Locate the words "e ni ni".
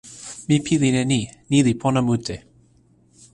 1.01-1.57